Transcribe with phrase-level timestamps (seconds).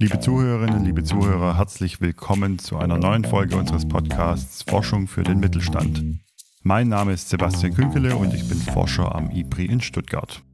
[0.00, 5.40] Liebe Zuhörerinnen, liebe Zuhörer, herzlich willkommen zu einer neuen Folge unseres Podcasts Forschung für den
[5.40, 6.20] Mittelstand.
[6.62, 10.44] Mein Name ist Sebastian Künkele und ich bin Forscher am IPRI in Stuttgart.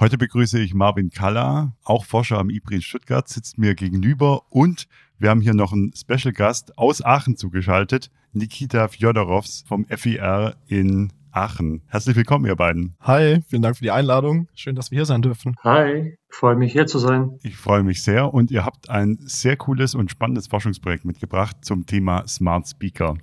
[0.00, 4.88] Heute begrüße ich Marvin Kalla, auch Forscher am IPRI in Stuttgart, sitzt mir gegenüber und
[5.18, 11.12] wir haben hier noch einen Special Gast aus Aachen zugeschaltet, Nikita Fjodorovs vom FIR in
[11.32, 11.82] Aachen.
[11.88, 12.94] Herzlich willkommen, ihr beiden.
[13.00, 14.48] Hi, vielen Dank für die Einladung.
[14.54, 15.56] Schön, dass wir hier sein dürfen.
[15.64, 17.38] Hi, freue mich hier zu sein.
[17.42, 21.86] Ich freue mich sehr und ihr habt ein sehr cooles und spannendes Forschungsprojekt mitgebracht zum
[21.86, 23.16] Thema Smart Speaker.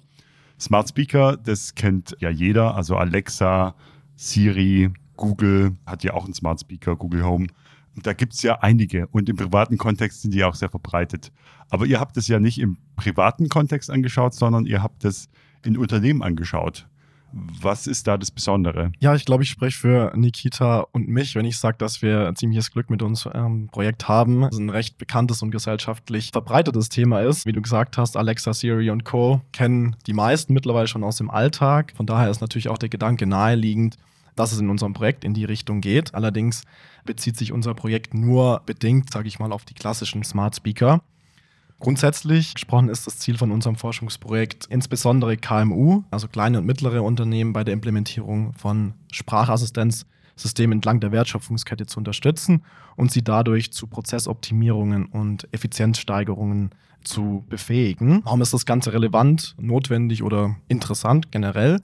[0.59, 3.75] Smart Speaker, das kennt ja jeder, also Alexa,
[4.15, 7.47] Siri, Google hat ja auch einen Smart Speaker, Google Home.
[7.95, 11.31] Und da gibt es ja einige und im privaten Kontext sind die auch sehr verbreitet.
[11.69, 15.29] Aber ihr habt es ja nicht im privaten Kontext angeschaut, sondern ihr habt es
[15.63, 16.87] in Unternehmen angeschaut.
[17.31, 18.91] Was ist da das Besondere?
[18.99, 22.71] Ja, ich glaube, ich spreche für Nikita und mich, wenn ich sage, dass wir ziemliches
[22.71, 24.41] Glück mit unserem Projekt haben.
[24.41, 27.45] Das ein recht bekanntes und gesellschaftlich verbreitetes Thema ist.
[27.45, 29.41] Wie du gesagt hast, Alexa, Siri und Co.
[29.51, 31.93] kennen die meisten mittlerweile schon aus dem Alltag.
[31.95, 33.97] Von daher ist natürlich auch der Gedanke naheliegend,
[34.35, 36.15] dass es in unserem Projekt in die Richtung geht.
[36.15, 36.63] Allerdings
[37.05, 41.01] bezieht sich unser Projekt nur bedingt, sage ich mal, auf die klassischen Smart Speaker.
[41.79, 47.53] Grundsätzlich gesprochen ist das Ziel von unserem Forschungsprojekt insbesondere KMU, also kleine und mittlere Unternehmen,
[47.53, 52.63] bei der Implementierung von Sprachassistenzsystemen entlang der Wertschöpfungskette zu unterstützen
[52.97, 56.71] und sie dadurch zu Prozessoptimierungen und Effizienzsteigerungen
[57.05, 58.23] zu befähigen.
[58.25, 61.79] Warum ist das Ganze relevant, notwendig oder interessant generell?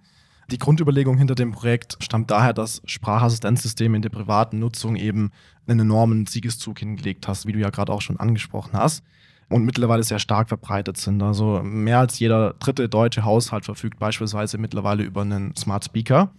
[0.51, 5.31] Die Grundüberlegung hinter dem Projekt stammt daher, dass Sprachassistenzsysteme in der privaten Nutzung eben
[5.67, 9.01] einen enormen Siegeszug hingelegt hast, wie du ja gerade auch schon angesprochen hast
[9.49, 11.21] und mittlerweile sehr stark verbreitet sind.
[11.21, 16.31] Also mehr als jeder dritte deutsche Haushalt verfügt beispielsweise mittlerweile über einen Smart Speaker.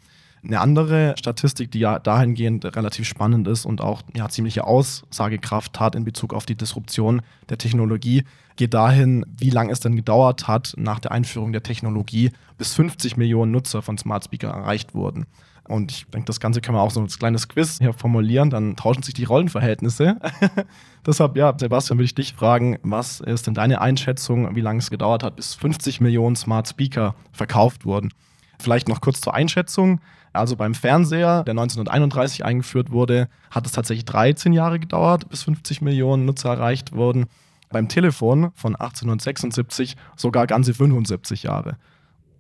[0.45, 5.95] Eine andere Statistik, die ja dahingehend relativ spannend ist und auch ja, ziemliche Aussagekraft hat
[5.95, 10.75] in Bezug auf die Disruption der Technologie, geht dahin, wie lange es denn gedauert hat
[10.77, 15.27] nach der Einführung der Technologie, bis 50 Millionen Nutzer von Smart Speaker erreicht wurden.
[15.69, 18.77] Und ich denke, das Ganze kann man auch so als kleines Quiz hier formulieren, dann
[18.77, 20.17] tauschen sich die Rollenverhältnisse.
[21.07, 24.91] Deshalb, ja, Sebastian, würde ich dich fragen, was ist denn deine Einschätzung, wie lange es
[24.91, 28.13] gedauert hat, bis 50 Millionen Smart Speaker verkauft wurden?
[28.59, 30.01] Vielleicht noch kurz zur Einschätzung.
[30.33, 35.81] Also beim Fernseher, der 1931 eingeführt wurde, hat es tatsächlich 13 Jahre gedauert, bis 50
[35.81, 37.27] Millionen Nutzer erreicht wurden.
[37.71, 41.77] Beim Telefon von 1876 sogar ganze 75 Jahre.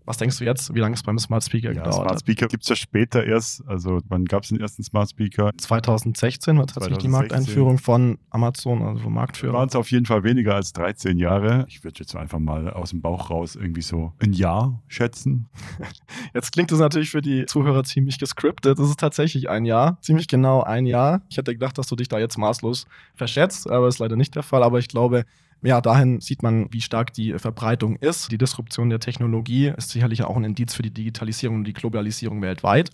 [0.06, 2.62] Was denkst du jetzt, wie lange es beim Smart Speaker ja, gedauert Smart Speaker gibt
[2.62, 3.66] es ja später erst.
[3.66, 5.50] Also wann gab es den ersten Smart Speaker?
[5.58, 7.02] 2016 war tatsächlich 2016.
[7.02, 9.52] die Markteinführung von Amazon, also vom Marktführer.
[9.52, 11.66] Waren es auf jeden Fall weniger als 13 Jahre.
[11.68, 15.48] Ich würde jetzt einfach mal aus dem Bauch raus irgendwie so ein Jahr schätzen.
[16.34, 18.78] Jetzt klingt das natürlich für die Zuhörer ziemlich gescriptet.
[18.78, 21.22] Das ist tatsächlich ein Jahr, ziemlich genau ein Jahr.
[21.28, 24.42] Ich hätte gedacht, dass du dich da jetzt maßlos verschätzt, aber ist leider nicht der
[24.42, 24.62] Fall.
[24.62, 25.24] Aber ich glaube,
[25.62, 28.30] ja, dahin sieht man, wie stark die Verbreitung ist.
[28.30, 32.42] Die Disruption der Technologie ist sicherlich auch ein Indiz für die Digitalisierung und die Globalisierung
[32.42, 32.90] weltweit.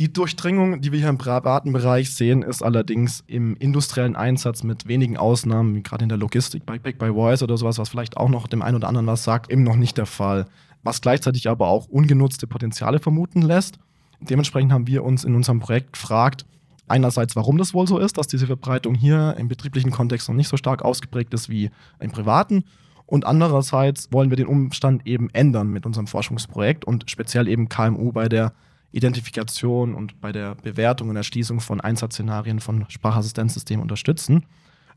[0.00, 4.88] Die Durchdringung, die wir hier im privaten Bereich sehen, ist allerdings im industriellen Einsatz mit
[4.88, 8.16] wenigen Ausnahmen, wie gerade in der Logistik bei Pick by Voice oder sowas, was vielleicht
[8.16, 10.46] auch noch dem einen oder anderen was sagt, eben noch nicht der Fall.
[10.82, 13.78] Was gleichzeitig aber auch ungenutzte Potenziale vermuten lässt.
[14.20, 16.44] Dementsprechend haben wir uns in unserem Projekt gefragt,
[16.86, 20.48] einerseits, warum das wohl so ist, dass diese Verbreitung hier im betrieblichen Kontext noch nicht
[20.48, 22.64] so stark ausgeprägt ist wie im privaten.
[23.06, 28.12] Und andererseits wollen wir den Umstand eben ändern mit unserem Forschungsprojekt und speziell eben KMU
[28.12, 28.52] bei der
[28.92, 34.46] Identifikation und bei der Bewertung und Erschließung von Einsatzszenarien von Sprachassistenzsystemen unterstützen,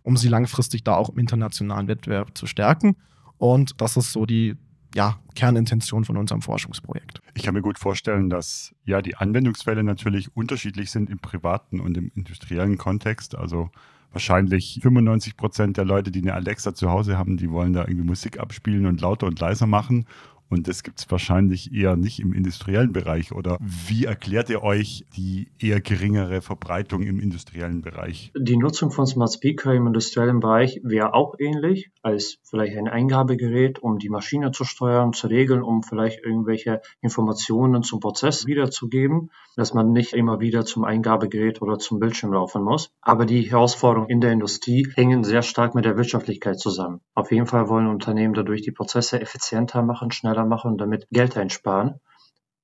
[0.03, 2.95] um sie langfristig da auch im internationalen Wettbewerb zu stärken.
[3.37, 4.55] Und das ist so die
[4.97, 7.21] ja, Kernintention von unserem Forschungsprojekt.
[7.35, 11.95] Ich kann mir gut vorstellen, dass ja die Anwendungsfälle natürlich unterschiedlich sind im privaten und
[11.97, 13.35] im industriellen Kontext.
[13.35, 13.69] Also
[14.11, 18.07] wahrscheinlich 95 Prozent der Leute, die eine Alexa zu Hause haben, die wollen da irgendwie
[18.07, 20.07] Musik abspielen und lauter und leiser machen.
[20.49, 23.31] Und das gibt es wahrscheinlich eher nicht im industriellen Bereich.
[23.31, 28.31] Oder wie erklärt ihr euch die eher geringere Verbreitung im industriellen Bereich?
[28.37, 33.79] Die Nutzung von Smart Speaker im industriellen Bereich wäre auch ähnlich als vielleicht ein Eingabegerät,
[33.79, 39.73] um die Maschine zu steuern, zu regeln, um vielleicht irgendwelche Informationen zum Prozess wiederzugeben, dass
[39.73, 42.89] man nicht immer wieder zum Eingabegerät oder zum Bildschirm laufen muss.
[43.01, 47.01] Aber die Herausforderungen in der Industrie hängen sehr stark mit der Wirtschaftlichkeit zusammen.
[47.15, 51.07] Auf jeden Fall wollen Unternehmen dadurch die Prozesse effizienter machen, schneller schneller machen und damit
[51.11, 51.99] Geld einsparen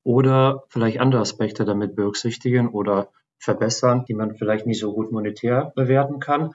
[0.04, 3.10] oder vielleicht andere Aspekte damit berücksichtigen oder
[3.40, 6.52] verbessern, die man vielleicht nicht so gut monetär bewerten kann.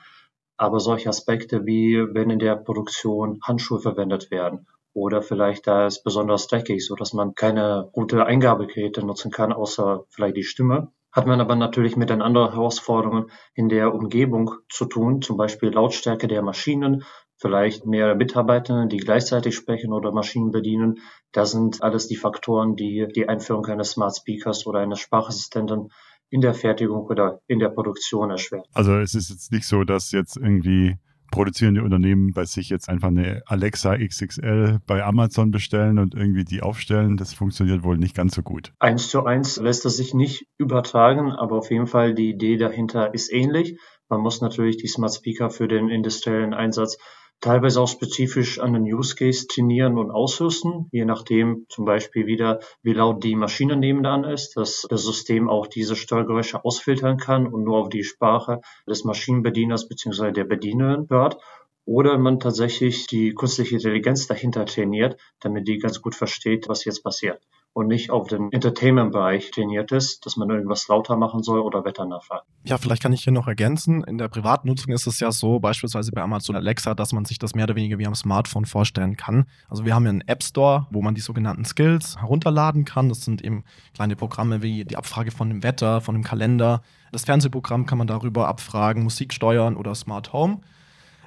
[0.56, 6.03] Aber solche Aspekte wie, wenn in der Produktion Handschuhe verwendet werden oder vielleicht da ist
[6.03, 11.26] besonders dreckig, so dass man keine gute Eingabegeräte nutzen kann, außer vielleicht die Stimme, hat
[11.26, 16.26] man aber natürlich mit den anderen Herausforderungen in der Umgebung zu tun, zum Beispiel Lautstärke
[16.26, 17.05] der Maschinen,
[17.38, 20.99] vielleicht mehrere Mitarbeiter, die gleichzeitig sprechen oder Maschinen bedienen.
[21.32, 25.90] Das sind alles die Faktoren, die die Einführung eines Smart Speakers oder eines Sprachassistenten
[26.31, 28.67] in der Fertigung oder in der Produktion erschwert.
[28.75, 30.96] Also es ist jetzt nicht so, dass jetzt irgendwie
[31.31, 36.62] produzierende Unternehmen bei sich jetzt einfach eine Alexa XXL bei Amazon bestellen und irgendwie die
[36.62, 37.17] aufstellen.
[37.17, 38.73] Das funktioniert wohl nicht ganz so gut.
[38.79, 43.12] Eins zu eins lässt es sich nicht übertragen, aber auf jeden Fall die Idee dahinter
[43.14, 43.79] ist ähnlich.
[44.08, 46.96] Man muss natürlich die Smart Speaker für den industriellen Einsatz
[47.40, 52.61] teilweise auch spezifisch an den Use Case trainieren und ausrüsten, je nachdem zum Beispiel wieder,
[52.82, 57.64] wie laut die Maschine nebenan ist, dass das System auch diese Störgeräusche ausfiltern kann und
[57.64, 60.32] nur auf die Sprache des Maschinenbedieners bzw.
[60.32, 61.38] der Bedienerin hört.
[61.85, 67.02] Oder man tatsächlich die künstliche Intelligenz dahinter trainiert, damit die ganz gut versteht, was jetzt
[67.02, 67.41] passiert
[67.73, 72.44] und nicht auf den Entertainment-Bereich trainiert ist, dass man irgendwas lauter machen soll oder wetternachfragen.
[72.65, 74.03] Ja, vielleicht kann ich hier noch ergänzen.
[74.05, 77.55] In der Privatnutzung ist es ja so, beispielsweise bei Amazon Alexa, dass man sich das
[77.55, 79.47] mehr oder weniger wie am Smartphone vorstellen kann.
[79.69, 83.09] Also wir haben ja einen App Store, wo man die sogenannten Skills herunterladen kann.
[83.09, 86.82] Das sind eben kleine Programme wie die Abfrage von dem Wetter, von dem Kalender.
[87.12, 90.61] Das Fernsehprogramm kann man darüber abfragen, Musik steuern oder Smart Home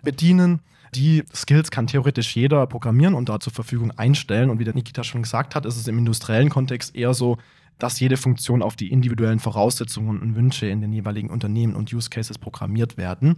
[0.03, 0.61] bedienen.
[0.93, 4.49] Die Skills kann theoretisch jeder programmieren und da zur Verfügung einstellen.
[4.49, 7.37] Und wie der Nikita schon gesagt hat, ist es im industriellen Kontext eher so,
[7.79, 12.09] dass jede Funktion auf die individuellen Voraussetzungen und Wünsche in den jeweiligen Unternehmen und Use
[12.09, 13.37] Cases programmiert werden.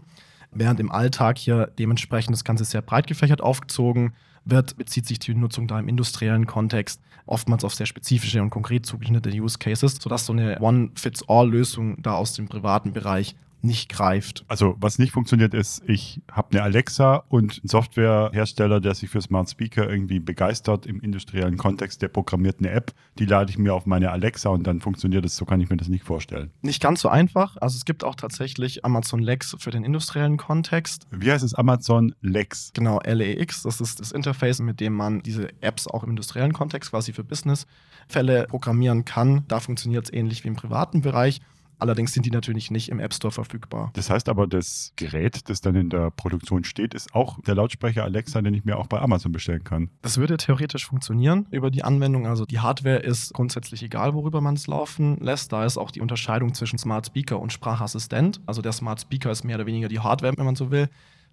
[0.52, 4.14] Während im Alltag hier dementsprechend das Ganze sehr breit gefächert aufgezogen
[4.46, 8.86] wird, bezieht sich die Nutzung da im industriellen Kontext oftmals auf sehr spezifische und konkret
[8.86, 14.44] zugeschnittene Use Cases, sodass so eine One-Fits-All-Lösung da aus dem privaten Bereich nicht greift.
[14.48, 19.21] Also was nicht funktioniert ist, ich habe eine Alexa und einen Softwarehersteller, der sich für
[19.21, 23.74] Smart Speaker irgendwie begeistert im industriellen Kontext, der programmiert eine App, die lade ich mir
[23.74, 25.36] auf meine Alexa und dann funktioniert es.
[25.38, 26.51] So kann ich mir das nicht vorstellen.
[26.62, 27.56] Nicht ganz so einfach.
[27.57, 31.07] Also es gibt auch tatsächlich Amazon Lex für den industriellen Kontext.
[31.12, 32.71] Wie heißt es Amazon Lex?
[32.74, 33.63] Genau, LEX.
[33.63, 37.24] Das ist das Interface, mit dem man diese Apps auch im industriellen Kontext quasi für
[37.24, 39.45] Business-Fälle programmieren kann.
[39.48, 41.42] Da funktioniert es ähnlich wie im privaten Bereich.
[41.83, 43.91] Allerdings sind die natürlich nicht im App Store verfügbar.
[43.91, 48.06] Das heißt aber, das Gerät, das dann in der Produktion steht, ist auch der Lautsprecher
[48.06, 49.89] Alexa, den ich mir auch bei Amazon bestellen kann.
[50.01, 52.25] Das würde theoretisch funktionieren über die Anwendung.
[52.25, 55.51] Also die Hardware ist grundsätzlich egal, worüber man es laufen lässt.
[55.51, 58.39] Da ist auch die Unterscheidung zwischen Smart Speaker und Sprachassistent.
[58.45, 60.88] Also der Smart Speaker ist mehr oder weniger die Hardware, wenn man so will,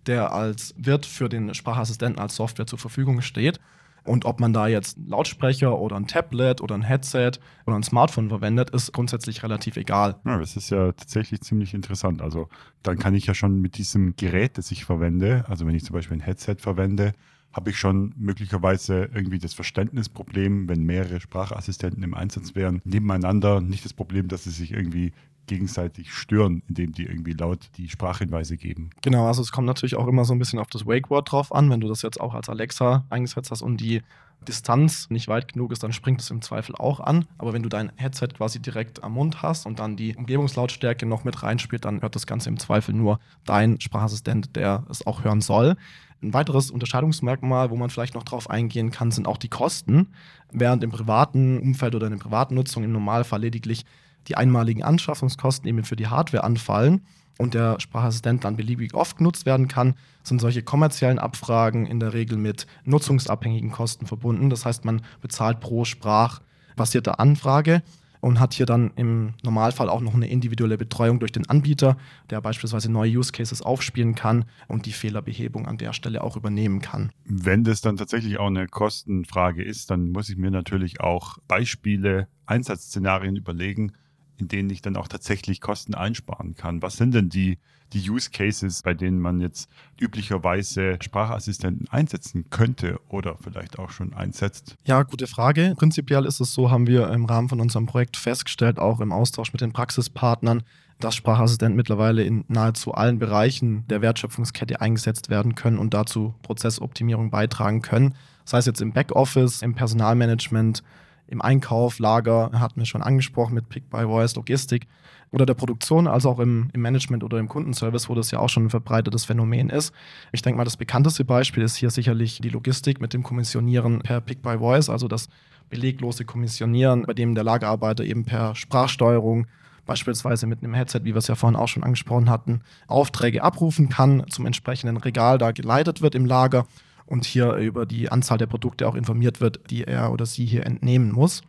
[0.06, 3.60] der als Wirt für den Sprachassistenten als Software zur Verfügung steht.
[4.04, 7.32] Und ob man da jetzt einen Lautsprecher oder ein Tablet oder ein Headset
[7.66, 10.16] oder ein Smartphone verwendet, ist grundsätzlich relativ egal.
[10.24, 12.22] Ja, das ist ja tatsächlich ziemlich interessant.
[12.22, 12.48] Also
[12.82, 15.94] dann kann ich ja schon mit diesem Gerät, das ich verwende, also wenn ich zum
[15.94, 17.12] Beispiel ein Headset verwende,
[17.52, 23.60] habe ich schon möglicherweise irgendwie das Verständnisproblem, wenn mehrere Sprachassistenten im Einsatz wären, nebeneinander.
[23.60, 25.12] Nicht das Problem, dass sie sich irgendwie
[25.50, 28.90] gegenseitig stören, indem die irgendwie laut die Sprachhinweise geben.
[29.02, 31.68] Genau, also es kommt natürlich auch immer so ein bisschen auf das Wake-Word drauf an.
[31.70, 34.00] Wenn du das jetzt auch als Alexa eingesetzt hast und die
[34.46, 37.26] Distanz nicht weit genug ist, dann springt es im Zweifel auch an.
[37.36, 41.24] Aber wenn du dein Headset quasi direkt am Mund hast und dann die Umgebungslautstärke noch
[41.24, 45.40] mit reinspielt, dann hört das Ganze im Zweifel nur dein Sprachassistent, der es auch hören
[45.40, 45.76] soll.
[46.22, 50.08] Ein weiteres Unterscheidungsmerkmal, wo man vielleicht noch drauf eingehen kann, sind auch die Kosten.
[50.52, 53.84] Während im privaten Umfeld oder in der privaten Nutzung im Normalfall lediglich
[54.28, 57.02] die einmaligen Anschaffungskosten eben für die Hardware anfallen
[57.38, 62.12] und der Sprachassistent dann beliebig oft genutzt werden kann, sind solche kommerziellen Abfragen in der
[62.12, 64.50] Regel mit nutzungsabhängigen Kosten verbunden.
[64.50, 67.82] Das heißt, man bezahlt pro sprachbasierte Anfrage
[68.20, 71.96] und hat hier dann im Normalfall auch noch eine individuelle Betreuung durch den Anbieter,
[72.28, 76.80] der beispielsweise neue Use Cases aufspielen kann und die Fehlerbehebung an der Stelle auch übernehmen
[76.80, 77.10] kann.
[77.24, 82.28] Wenn das dann tatsächlich auch eine Kostenfrage ist, dann muss ich mir natürlich auch Beispiele,
[82.46, 83.92] Einsatzszenarien überlegen,
[84.40, 86.82] in denen ich dann auch tatsächlich Kosten einsparen kann.
[86.82, 87.58] Was sind denn die,
[87.92, 89.68] die Use Cases, bei denen man jetzt
[90.00, 94.76] üblicherweise Sprachassistenten einsetzen könnte oder vielleicht auch schon einsetzt?
[94.84, 95.74] Ja, gute Frage.
[95.76, 99.52] Prinzipiell ist es so, haben wir im Rahmen von unserem Projekt festgestellt, auch im Austausch
[99.52, 100.62] mit den Praxispartnern,
[101.00, 107.30] dass Sprachassistenten mittlerweile in nahezu allen Bereichen der Wertschöpfungskette eingesetzt werden können und dazu Prozessoptimierung
[107.30, 108.14] beitragen können.
[108.44, 110.82] Das heißt jetzt im Backoffice, im Personalmanagement,
[111.30, 114.86] im Einkauf, Lager, hatten wir schon angesprochen mit Pick by Voice, Logistik
[115.30, 118.48] oder der Produktion, als auch im, im, Management oder im Kundenservice, wo das ja auch
[118.48, 119.94] schon ein verbreitetes Phänomen ist.
[120.32, 124.20] Ich denke mal, das bekannteste Beispiel ist hier sicherlich die Logistik mit dem Kommissionieren per
[124.20, 125.28] Pick by Voice, also das
[125.68, 129.46] beleglose Kommissionieren, bei dem der Lagerarbeiter eben per Sprachsteuerung
[129.86, 133.88] beispielsweise mit einem Headset, wie wir es ja vorhin auch schon angesprochen hatten, Aufträge abrufen
[133.88, 136.66] kann, zum entsprechenden Regal da geleitet wird im Lager
[137.10, 140.64] und hier über die Anzahl der Produkte auch informiert wird, die er oder sie hier
[140.64, 141.42] entnehmen muss.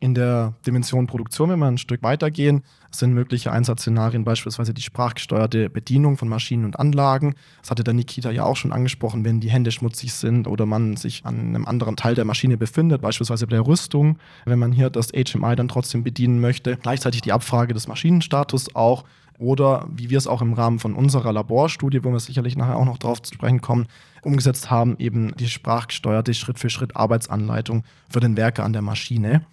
[0.00, 5.70] In der Dimension Produktion, wenn wir ein Stück weitergehen, sind mögliche Einsatzszenarien beispielsweise die sprachgesteuerte
[5.70, 7.36] Bedienung von Maschinen und Anlagen.
[7.60, 10.96] Das hatte der Nikita ja auch schon angesprochen, wenn die Hände schmutzig sind oder man
[10.96, 14.90] sich an einem anderen Teil der Maschine befindet, beispielsweise bei der Rüstung, wenn man hier
[14.90, 16.78] das HMI dann trotzdem bedienen möchte.
[16.78, 19.04] Gleichzeitig die Abfrage des Maschinenstatus auch
[19.42, 22.84] oder wie wir es auch im Rahmen von unserer Laborstudie, wo wir sicherlich nachher auch
[22.84, 23.86] noch drauf zu sprechen kommen,
[24.22, 29.44] umgesetzt haben, eben die sprachgesteuerte Schritt-für-Schritt-Arbeitsanleitung für den Werker an der Maschine.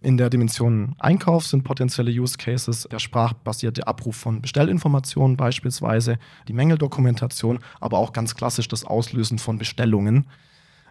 [0.00, 6.52] In der Dimension Einkauf sind potenzielle Use Cases der sprachbasierte Abruf von Bestellinformationen beispielsweise, die
[6.52, 10.26] Mängeldokumentation, aber auch ganz klassisch das Auslösen von Bestellungen.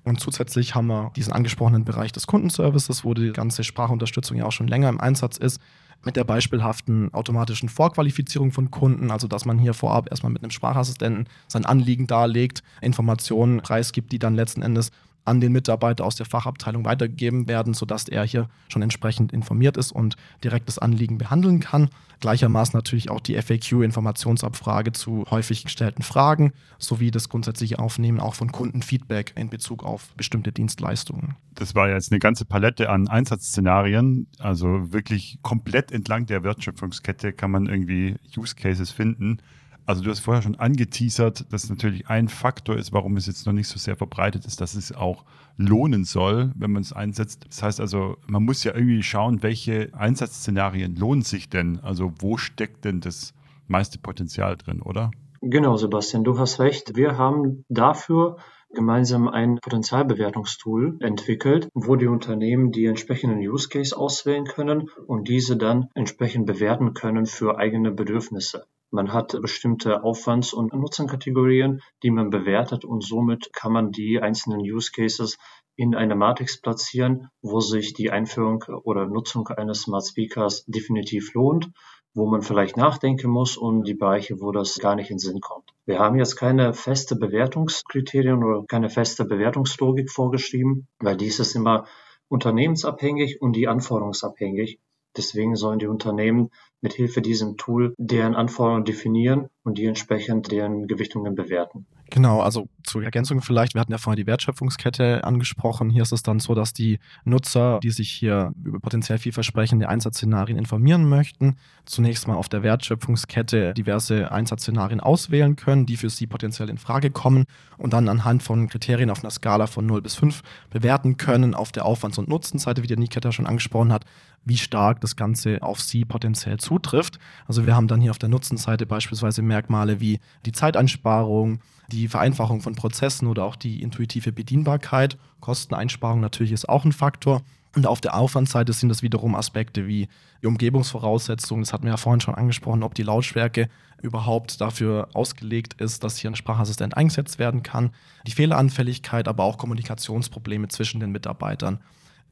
[0.04, 4.52] Und zusätzlich haben wir diesen angesprochenen Bereich des Kundenservices, wo die ganze Sprachunterstützung ja auch
[4.52, 5.60] schon länger im Einsatz ist,
[6.04, 10.52] mit der beispielhaften automatischen Vorqualifizierung von Kunden, also dass man hier vorab erstmal mit einem
[10.52, 14.92] Sprachassistenten sein Anliegen darlegt, Informationen preisgibt, die dann letzten Endes
[15.26, 19.92] an den Mitarbeiter aus der Fachabteilung weitergegeben werden, sodass er hier schon entsprechend informiert ist
[19.92, 21.90] und direkt das Anliegen behandeln kann.
[22.22, 28.52] Gleichermaßen natürlich auch die FAQ-Informationsabfrage zu häufig gestellten Fragen sowie das grundsätzliche Aufnehmen auch von
[28.52, 31.36] Kundenfeedback in Bezug auf bestimmte Dienstleistungen.
[31.56, 34.28] Das war jetzt eine ganze Palette an Einsatzszenarien.
[34.40, 39.40] Also wirklich komplett entlang der Wertschöpfungskette kann man irgendwie Use Cases finden.
[39.88, 43.54] Also du hast vorher schon angeteasert, dass natürlich ein Faktor ist, warum es jetzt noch
[43.54, 45.26] nicht so sehr verbreitet ist, dass es auch
[45.58, 47.46] lohnen soll, wenn man es einsetzt.
[47.48, 51.80] Das heißt also, man muss ja irgendwie schauen, welche Einsatzszenarien lohnen sich denn?
[51.82, 53.34] Also wo steckt denn das
[53.68, 55.12] meiste Potenzial drin, oder?
[55.42, 56.96] Genau, Sebastian, du hast recht.
[56.96, 58.38] Wir haben dafür
[58.74, 65.56] gemeinsam ein Potenzialbewertungstool entwickelt, wo die Unternehmen die entsprechenden Use Case auswählen können und diese
[65.56, 68.66] dann entsprechend bewerten können für eigene Bedürfnisse.
[68.92, 74.62] Man hat bestimmte Aufwands- und Nutzenkategorien, die man bewertet und somit kann man die einzelnen
[74.62, 75.38] Use Cases
[75.76, 81.72] in eine Matrix platzieren, wo sich die Einführung oder Nutzung eines Smart Speakers definitiv lohnt,
[82.14, 85.74] wo man vielleicht nachdenken muss und die Bereiche, wo das gar nicht in Sinn kommt.
[85.86, 91.86] Wir haben jetzt keine feste Bewertungskriterien oder keine feste Bewertungslogik vorgeschrieben, weil dies ist immer
[92.30, 94.80] unternehmensabhängig und die anforderungsabhängig.
[95.18, 100.88] Deswegen sollen die Unternehmen mit Hilfe diesem Tool deren Anforderungen definieren und die entsprechend deren
[100.88, 101.88] Gewichtungen bewerten.
[102.12, 105.90] Genau, also zur Ergänzung vielleicht, wir hatten ja vorher die Wertschöpfungskette angesprochen.
[105.90, 110.58] Hier ist es dann so, dass die Nutzer, die sich hier über potenziell vielversprechende Einsatzszenarien
[110.58, 116.70] informieren möchten, zunächst mal auf der Wertschöpfungskette diverse Einsatzszenarien auswählen können, die für sie potenziell
[116.70, 117.46] in Frage kommen
[117.78, 121.72] und dann anhand von Kriterien auf einer Skala von 0 bis 5 bewerten können auf
[121.72, 124.06] der Aufwands- und Nutzenseite, wie der Niketa schon angesprochen hat,
[124.46, 127.18] wie stark das Ganze auf sie potenziell zutrifft.
[127.48, 131.60] Also wir haben dann hier auf der Nutzenseite beispielsweise Merkmale wie die Zeiteinsparung,
[131.92, 135.18] die Vereinfachung von Prozessen oder auch die intuitive Bedienbarkeit.
[135.40, 137.42] Kosteneinsparung natürlich ist auch ein Faktor.
[137.76, 140.08] Und auf der Aufwandseite sind das wiederum Aspekte wie
[140.42, 141.64] die Umgebungsvoraussetzungen.
[141.64, 143.68] Das hatten wir ja vorhin schon angesprochen, ob die Lautstärke
[144.02, 147.92] überhaupt dafür ausgelegt ist, dass hier ein Sprachassistent eingesetzt werden kann.
[148.28, 151.80] Die Fehleranfälligkeit, aber auch Kommunikationsprobleme zwischen den Mitarbeitern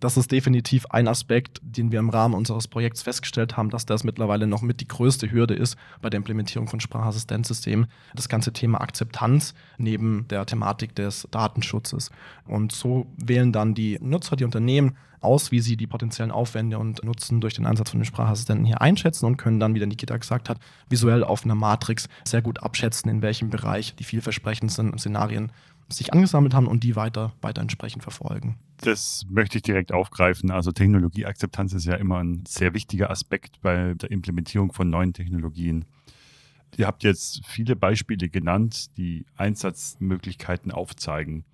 [0.03, 4.03] das ist definitiv ein Aspekt, den wir im Rahmen unseres Projekts festgestellt haben, dass das
[4.03, 7.87] mittlerweile noch mit die größte Hürde ist bei der Implementierung von Sprachassistenzsystemen.
[8.13, 12.09] Das ganze Thema Akzeptanz neben der Thematik des Datenschutzes.
[12.45, 17.03] Und so wählen dann die Nutzer, die Unternehmen aus, wie sie die potenziellen Aufwände und
[17.05, 20.17] Nutzen durch den Einsatz von den Sprachassistenten hier einschätzen und können dann, wie der Nikita
[20.17, 20.57] gesagt hat,
[20.89, 25.53] visuell auf einer Matrix sehr gut abschätzen, in welchem Bereich die vielversprechendsten Szenarien
[25.89, 28.57] sich angesammelt haben und die weiter, weiter entsprechend verfolgen.
[28.77, 30.51] Das möchte ich direkt aufgreifen.
[30.51, 35.85] Also Technologieakzeptanz ist ja immer ein sehr wichtiger Aspekt bei der Implementierung von neuen Technologien.
[36.75, 41.45] Ihr habt jetzt viele Beispiele genannt, die Einsatzmöglichkeiten aufzeigen.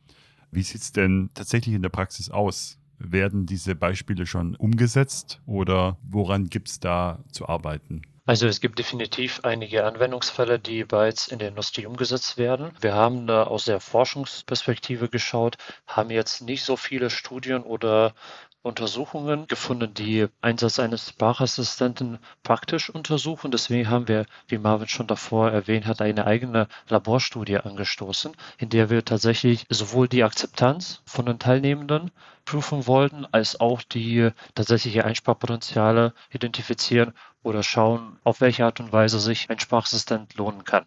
[0.52, 2.80] Wie sieht es denn tatsächlich in der Praxis aus?
[2.98, 8.02] Werden diese Beispiele schon umgesetzt oder woran gibt es da zu arbeiten?
[8.30, 12.72] Also es gibt definitiv einige Anwendungsfälle, die bereits in der Industrie umgesetzt werden.
[12.80, 15.58] Wir haben da aus der Forschungsperspektive geschaut,
[15.88, 18.14] haben jetzt nicht so viele Studien oder
[18.62, 23.52] Untersuchungen gefunden, die Einsatz eines Sprachassistenten praktisch untersuchen.
[23.52, 28.90] Deswegen haben wir, wie Marvin schon davor erwähnt hat, eine eigene Laborstudie angestoßen, in der
[28.90, 32.12] wir tatsächlich sowohl die Akzeptanz von den Teilnehmenden
[32.44, 37.14] prüfen wollten, als auch die tatsächliche Einsparpotenziale identifizieren
[37.44, 40.86] oder schauen, auf welche Art und Weise sich ein Sprachassistent lohnen kann.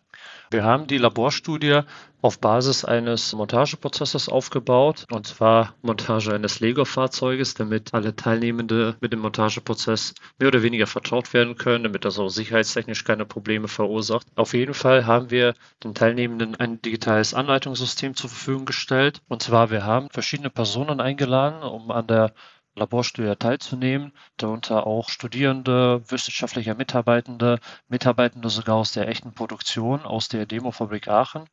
[0.50, 1.80] Wir haben die Laborstudie
[2.20, 9.20] auf Basis eines Montageprozesses aufgebaut, und zwar Montage eines Lego-Fahrzeuges, damit alle Teilnehmende mit dem
[9.20, 14.26] Montageprozess mehr oder weniger vertraut werden können, damit das auch sicherheitstechnisch keine Probleme verursacht.
[14.36, 19.20] Auf jeden Fall haben wir den Teilnehmenden ein digitales Anleitungssystem zur Verfügung gestellt.
[19.28, 22.34] Und zwar, wir haben verschiedene Personen eingeladen, um an der
[22.74, 30.46] Laborstudie teilzunehmen, darunter auch Studierende, wissenschaftliche Mitarbeitende, Mitarbeitende sogar aus der echten Produktion, aus der
[30.46, 31.48] Demofabrik Aachen.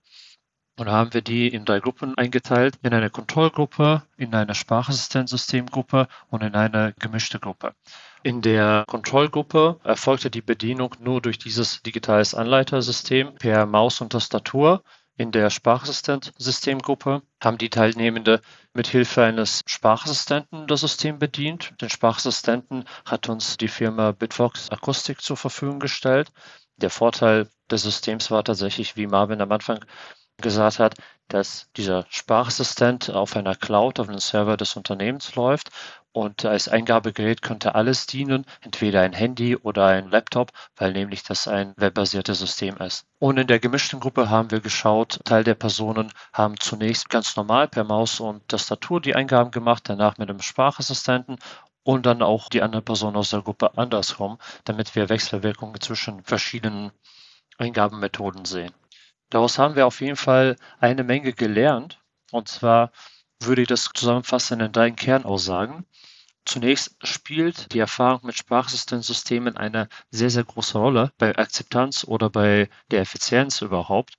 [0.78, 6.42] Und haben wir die in drei Gruppen eingeteilt, in eine Kontrollgruppe, in eine Sprachassistenzsystemgruppe und
[6.42, 7.76] in eine gemischte Gruppe.
[8.24, 14.84] In der Kontrollgruppe erfolgte die Bedienung nur durch dieses digitales Anleitersystem per Maus und Tastatur.
[15.20, 18.40] In der Sprachassistent-Systemgruppe haben die Teilnehmenden
[18.74, 21.74] mit Hilfe eines Sprachassistenten das System bedient.
[21.82, 26.32] Den Sprachassistenten hat uns die Firma Bitfox Akustik zur Verfügung gestellt.
[26.78, 29.84] Der Vorteil des Systems war tatsächlich, wie Marvin am Anfang
[30.38, 30.96] gesagt hat,
[31.30, 35.70] dass dieser Sprachassistent auf einer Cloud, auf einem Server des Unternehmens läuft
[36.12, 41.48] und als Eingabegerät könnte alles dienen, entweder ein Handy oder ein Laptop, weil nämlich das
[41.48, 43.06] ein webbasiertes System ist.
[43.20, 47.68] Und in der gemischten Gruppe haben wir geschaut, Teil der Personen haben zunächst ganz normal
[47.68, 51.38] per Maus und Tastatur die Eingaben gemacht, danach mit einem Sprachassistenten
[51.84, 56.92] und dann auch die andere Person aus der Gruppe andersrum, damit wir Wechselwirkungen zwischen verschiedenen
[57.58, 58.74] Eingabenmethoden sehen.
[59.30, 62.00] Daraus haben wir auf jeden Fall eine Menge gelernt.
[62.32, 62.92] Und zwar
[63.40, 65.86] würde ich das zusammenfassen in drei Kernaussagen.
[66.46, 72.70] Zunächst spielt die Erfahrung mit Sprachassistenzsystemen eine sehr, sehr große Rolle bei Akzeptanz oder bei
[72.90, 74.16] der Effizienz überhaupt.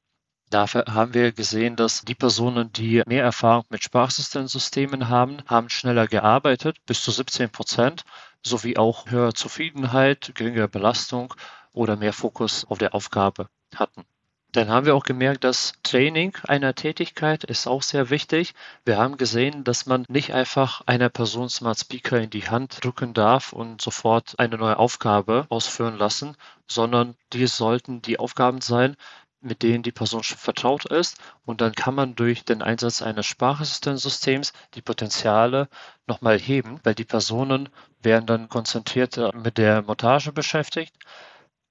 [0.48, 6.06] Dafür haben wir gesehen, dass die Personen, die mehr Erfahrung mit Sprachassistenzsystemen haben, haben schneller
[6.06, 8.04] gearbeitet, bis zu 17 Prozent,
[8.44, 11.34] sowie auch höhere Zufriedenheit, geringere Belastung
[11.72, 14.04] oder mehr Fokus auf der Aufgabe hatten.
[14.52, 18.54] Dann haben wir auch gemerkt, dass Training einer Tätigkeit ist auch sehr wichtig.
[18.84, 23.14] Wir haben gesehen, dass man nicht einfach einer Person Smart Speaker in die Hand drücken
[23.14, 28.96] darf und sofort eine neue Aufgabe ausführen lassen, sondern die sollten die Aufgaben sein,
[29.40, 31.18] mit denen die Person schon vertraut ist.
[31.44, 35.68] Und dann kann man durch den Einsatz eines Sprachassistenzsystems die Potenziale
[36.08, 37.68] nochmal heben, weil die Personen
[38.02, 40.96] werden dann konzentrierter mit der Montage beschäftigt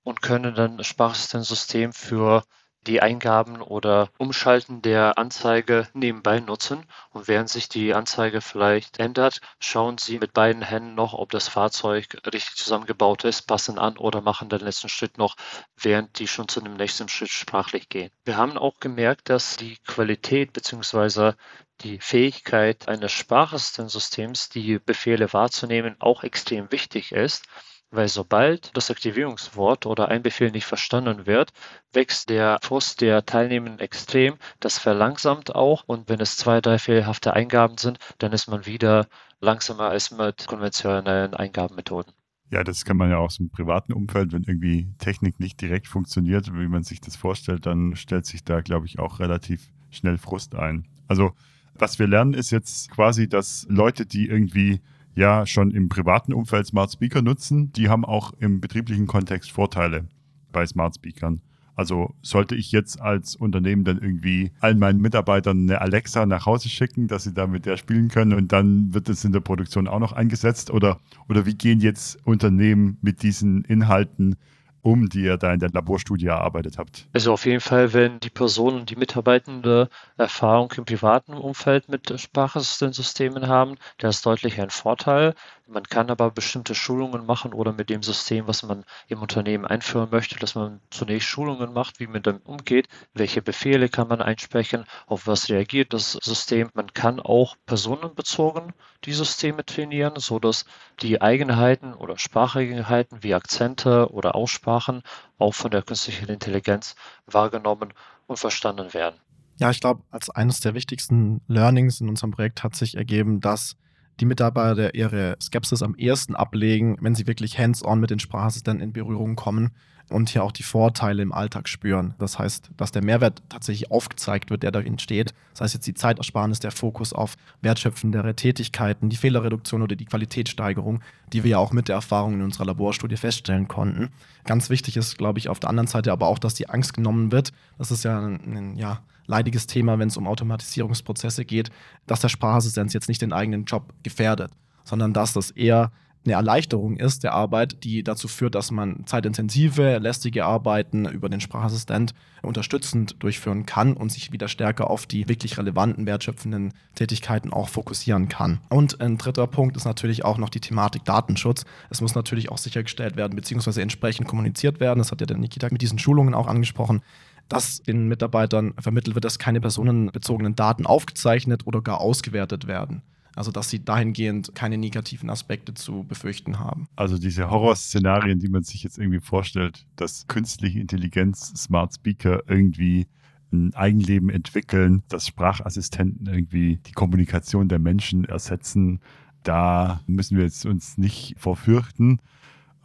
[0.04, 2.44] und können dann Sprachassistenzsystem für
[2.88, 6.86] die Eingaben oder Umschalten der Anzeige nebenbei nutzen.
[7.12, 11.48] Und während sich die Anzeige vielleicht ändert, schauen Sie mit beiden Händen noch, ob das
[11.48, 15.36] Fahrzeug richtig zusammengebaut ist, passen an oder machen den letzten Schritt noch,
[15.76, 18.12] während die schon zu dem nächsten Schritt sprachlich gehen.
[18.24, 21.34] Wir haben auch gemerkt, dass die Qualität bzw.
[21.82, 27.46] die Fähigkeit eines Sprachassistenzsystems, die Befehle wahrzunehmen, auch extrem wichtig ist.
[27.92, 31.52] Weil sobald das Aktivierungswort oder ein Befehl nicht verstanden wird,
[31.92, 34.36] wächst der Frust der Teilnehmenden extrem.
[34.60, 39.08] Das verlangsamt auch und wenn es zwei, drei fehlerhafte Eingaben sind, dann ist man wieder
[39.42, 42.14] langsamer als mit konventionellen Eingabenmethoden.
[42.52, 45.88] Ja, das kann man ja auch aus dem privaten Umfeld, wenn irgendwie Technik nicht direkt
[45.88, 50.18] funktioniert, wie man sich das vorstellt, dann stellt sich da, glaube ich, auch relativ schnell
[50.18, 50.88] Frust ein.
[51.08, 51.34] Also,
[51.76, 54.82] was wir lernen, ist jetzt quasi, dass Leute, die irgendwie
[55.20, 60.08] ja schon im privaten Umfeld Smart Speaker nutzen, die haben auch im betrieblichen Kontext Vorteile
[60.52, 61.42] bei Smart Speakern.
[61.76, 66.70] Also sollte ich jetzt als Unternehmen dann irgendwie allen meinen Mitarbeitern eine Alexa nach Hause
[66.70, 69.88] schicken, dass sie da mit der spielen können und dann wird es in der Produktion
[69.88, 70.72] auch noch eingesetzt?
[70.72, 74.36] Oder, oder wie gehen jetzt Unternehmen mit diesen Inhalten
[74.82, 77.08] um, die ihr da in der Laborstudie erarbeitet habt?
[77.14, 83.48] Also auf jeden Fall, wenn die Personen, die Mitarbeitende Erfahrung im privaten Umfeld mit Sprachassistenzsystemen
[83.48, 85.36] haben, das ist deutlich ein Vorteil.
[85.72, 90.10] Man kann aber bestimmte Schulungen machen oder mit dem System, was man im Unternehmen einführen
[90.12, 94.86] möchte, dass man zunächst Schulungen macht, wie man damit umgeht, welche Befehle kann man einsprechen,
[95.06, 96.70] auf was reagiert das System.
[96.74, 98.74] Man kann auch personenbezogen
[99.06, 100.66] die Systeme trainieren, sodass
[101.02, 105.04] die Eigenheiten oder Spracheigenheiten wie Akzente oder Aussprachen
[105.38, 106.96] auch von der künstlichen Intelligenz
[107.28, 107.94] wahrgenommen
[108.26, 109.20] und verstanden werden.
[109.60, 113.76] Ja, ich glaube, als eines der wichtigsten Learnings in unserem Projekt hat sich ergeben, dass
[114.20, 118.94] die Mitarbeiter ihre Skepsis am ehesten ablegen, wenn sie wirklich hands-on mit den Sprachassistenten in
[118.94, 119.72] Berührung kommen
[120.10, 122.16] und hier auch die Vorteile im Alltag spüren.
[122.18, 125.34] Das heißt, dass der Mehrwert tatsächlich aufgezeigt wird, der darin steht.
[125.52, 131.02] Das heißt jetzt die Zeitersparnis, der Fokus auf wertschöpfendere Tätigkeiten, die Fehlerreduktion oder die Qualitätssteigerung,
[131.32, 134.10] die wir ja auch mit der Erfahrung in unserer Laborstudie feststellen konnten.
[134.46, 137.32] Ganz wichtig ist, glaube ich, auf der anderen Seite aber auch, dass die Angst genommen
[137.32, 137.52] wird.
[137.78, 141.70] Das ist ja ein, ein ja, leidiges Thema, wenn es um Automatisierungsprozesse geht,
[142.08, 144.52] dass der Sprachassistent jetzt nicht den eigenen Job gefährdet,
[144.84, 145.92] sondern dass das eher
[146.26, 151.40] eine Erleichterung ist der Arbeit, die dazu führt, dass man zeitintensive, lästige Arbeiten über den
[151.40, 157.70] Sprachassistent unterstützend durchführen kann und sich wieder stärker auf die wirklich relevanten, wertschöpfenden Tätigkeiten auch
[157.70, 158.60] fokussieren kann.
[158.70, 161.64] Und ein dritter Punkt ist natürlich auch noch die Thematik Datenschutz.
[161.90, 165.00] Es muss natürlich auch sichergestellt werden, beziehungsweise entsprechend kommuniziert werden.
[165.00, 167.02] Das hat ja der Nikita mit diesen Schulungen auch angesprochen
[167.50, 173.02] dass den Mitarbeitern vermittelt wird, dass keine personenbezogenen Daten aufgezeichnet oder gar ausgewertet werden.
[173.36, 176.88] Also, dass sie dahingehend keine negativen Aspekte zu befürchten haben.
[176.96, 183.08] Also diese Horrorszenarien, die man sich jetzt irgendwie vorstellt, dass künstliche Intelligenz, Smart Speaker irgendwie
[183.52, 189.00] ein Eigenleben entwickeln, dass Sprachassistenten irgendwie die Kommunikation der Menschen ersetzen,
[189.44, 192.20] da müssen wir jetzt uns nicht vorfürchten.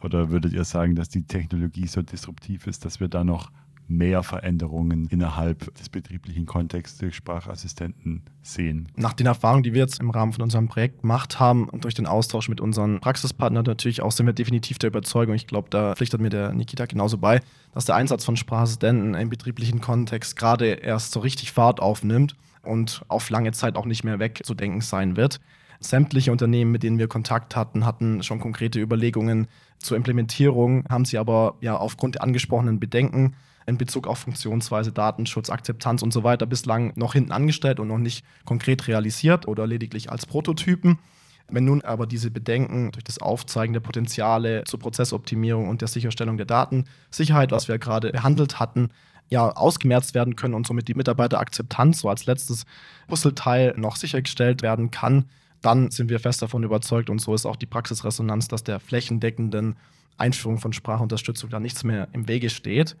[0.01, 3.51] Oder würdet ihr sagen, dass die Technologie so disruptiv ist, dass wir da noch
[3.87, 8.87] mehr Veränderungen innerhalb des betrieblichen Kontexts durch Sprachassistenten sehen.
[8.95, 11.93] Nach den Erfahrungen, die wir jetzt im Rahmen von unserem Projekt gemacht haben und durch
[11.93, 15.95] den Austausch mit unseren Praxispartnern natürlich auch, sind wir definitiv der Überzeugung, ich glaube, da
[15.95, 17.41] pflichtet mir der Nikita genauso bei,
[17.73, 23.03] dass der Einsatz von Sprachassistenten im betrieblichen Kontext gerade erst so richtig Fahrt aufnimmt und
[23.07, 25.39] auf lange Zeit auch nicht mehr wegzudenken sein wird.
[25.79, 31.17] Sämtliche Unternehmen, mit denen wir Kontakt hatten, hatten schon konkrete Überlegungen zur Implementierung, haben sie
[31.17, 36.45] aber ja aufgrund der angesprochenen Bedenken in Bezug auf Funktionsweise, Datenschutz, Akzeptanz und so weiter
[36.45, 40.99] bislang noch hinten angestellt und noch nicht konkret realisiert oder lediglich als Prototypen.
[41.47, 46.37] Wenn nun aber diese Bedenken durch das Aufzeigen der Potenziale zur Prozessoptimierung und der Sicherstellung
[46.37, 48.89] der Datensicherheit, was wir gerade behandelt hatten,
[49.29, 52.65] ja, ausgemerzt werden können und somit die Mitarbeiterakzeptanz so als letztes
[53.07, 55.25] Puzzleteil noch sichergestellt werden kann,
[55.61, 59.75] dann sind wir fest davon überzeugt und so ist auch die Praxisresonanz, dass der flächendeckenden
[60.17, 62.95] Einführung von Sprachunterstützung da nichts mehr im Wege steht.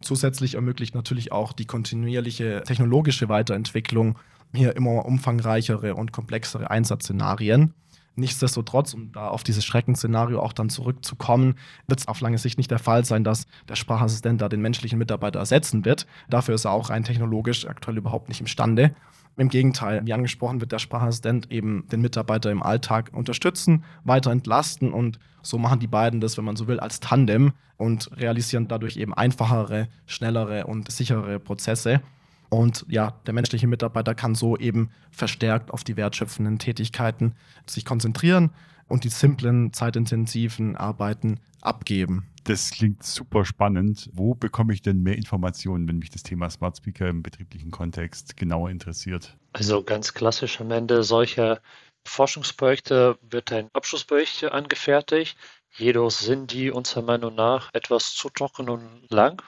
[0.00, 4.18] Zusätzlich ermöglicht natürlich auch die kontinuierliche technologische Weiterentwicklung
[4.54, 7.74] hier immer umfangreichere und komplexere Einsatzszenarien.
[8.16, 11.56] Nichtsdestotrotz, um da auf dieses Schreckensszenario auch dann zurückzukommen,
[11.88, 14.98] wird es auf lange Sicht nicht der Fall sein, dass der Sprachassistent da den menschlichen
[14.98, 16.06] Mitarbeiter ersetzen wird.
[16.28, 18.94] Dafür ist er auch rein technologisch aktuell überhaupt nicht imstande.
[19.36, 24.92] Im Gegenteil, wie angesprochen, wird der Sprachassistent eben den Mitarbeiter im Alltag unterstützen, weiter entlasten
[24.92, 28.96] und so machen die beiden das, wenn man so will, als Tandem und realisieren dadurch
[28.96, 32.00] eben einfachere, schnellere und sicherere Prozesse.
[32.48, 37.34] Und ja, der menschliche Mitarbeiter kann so eben verstärkt auf die wertschöpfenden Tätigkeiten
[37.66, 38.50] sich konzentrieren
[38.88, 42.26] und die simplen, zeitintensiven Arbeiten abgeben.
[42.44, 44.10] Das klingt super spannend.
[44.12, 48.36] Wo bekomme ich denn mehr Informationen, wenn mich das Thema Smart Speaker im betrieblichen Kontext
[48.36, 49.36] genauer interessiert?
[49.54, 51.60] Also ganz klassisch am Ende solcher
[52.06, 55.38] Forschungsprojekte wird ein Abschlussbericht angefertigt.
[55.76, 59.42] Jedoch sind die unserer Meinung nach etwas zu trocken und lang.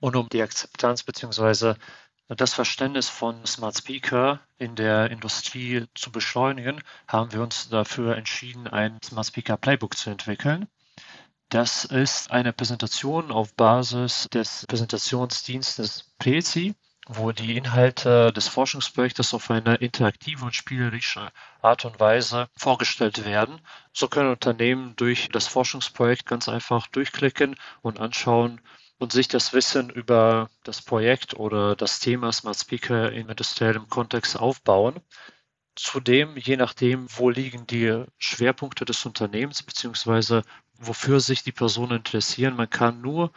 [0.00, 1.74] Und um die Akzeptanz bzw
[2.36, 8.68] das Verständnis von Smart Speaker in der Industrie zu beschleunigen, haben wir uns dafür entschieden,
[8.68, 10.68] ein Smart Speaker Playbook zu entwickeln.
[11.48, 16.76] Das ist eine Präsentation auf Basis des Präsentationsdienstes Prezi,
[17.08, 23.60] wo die Inhalte des Forschungsprojektes auf eine interaktive und spielerische Art und Weise vorgestellt werden.
[23.92, 28.60] So können Unternehmen durch das Forschungsprojekt ganz einfach durchklicken und anschauen,
[29.00, 34.38] und sich das Wissen über das Projekt oder das Thema Smart Speaker im industriellen Kontext
[34.38, 35.00] aufbauen.
[35.74, 40.42] Zudem, je nachdem, wo liegen die Schwerpunkte des Unternehmens, beziehungsweise
[40.74, 43.32] wofür sich die Personen interessieren, man kann nur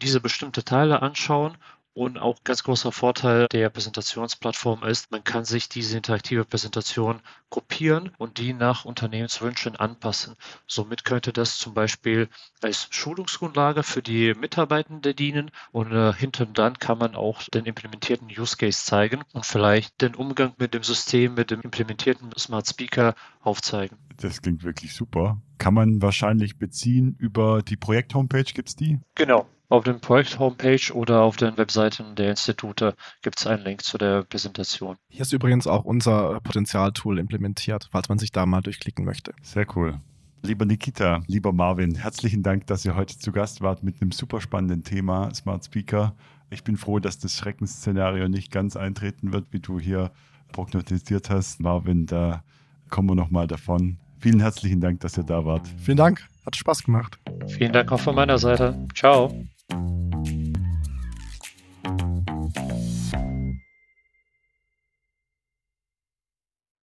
[0.00, 1.58] diese bestimmte Teile anschauen
[1.94, 8.12] und auch ganz großer Vorteil der Präsentationsplattform ist, man kann sich diese interaktive Präsentation kopieren
[8.18, 10.36] und die nach Unternehmenswünschen anpassen.
[10.66, 12.28] Somit könnte das zum Beispiel
[12.62, 18.28] als Schulungsgrundlage für die Mitarbeitenden dienen und äh, hinten dann kann man auch den implementierten
[18.28, 23.14] Use Case zeigen und vielleicht den Umgang mit dem System, mit dem implementierten Smart Speaker
[23.40, 23.98] aufzeigen.
[24.16, 25.42] Das klingt wirklich super.
[25.58, 29.00] Kann man wahrscheinlich beziehen über die Projekt-Homepage, gibt es die?
[29.14, 29.46] Genau.
[29.72, 34.22] Auf dem Projekt-Homepage oder auf den Webseiten der Institute gibt es einen Link zu der
[34.22, 34.96] Präsentation.
[35.08, 39.32] Hier ist übrigens auch unser Potenzialtool implementiert, falls man sich da mal durchklicken möchte.
[39.40, 39.98] Sehr cool.
[40.42, 44.42] Lieber Nikita, lieber Marvin, herzlichen Dank, dass ihr heute zu Gast wart mit einem super
[44.42, 46.14] spannenden Thema Smart Speaker.
[46.50, 50.10] Ich bin froh, dass das Schreckensszenario nicht ganz eintreten wird, wie du hier
[50.52, 51.60] prognostiziert hast.
[51.60, 52.44] Marvin, da
[52.90, 53.96] kommen wir nochmal davon.
[54.18, 55.66] Vielen herzlichen Dank, dass ihr da wart.
[55.78, 57.18] Vielen Dank, hat Spaß gemacht.
[57.46, 58.86] Vielen Dank auch von meiner Seite.
[58.94, 59.34] Ciao.
[59.72, 60.41] Thank you.